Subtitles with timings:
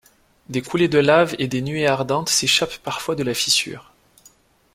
[0.49, 3.91] Des coulées de lave et des nuées ardentes s'échappent parfois de la fissure.